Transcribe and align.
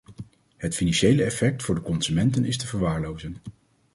Het 0.57 0.75
financiële 0.75 1.23
effect 1.23 1.63
voor 1.63 1.75
de 1.75 1.81
consumenten 1.81 2.45
is 2.45 2.57
te 2.57 2.67
verwaarlozen. 2.67 3.37